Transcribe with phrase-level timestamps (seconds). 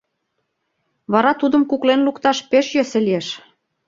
[1.11, 3.27] Вара тудым куклен лукташ пеш йӧсӧ лиеш.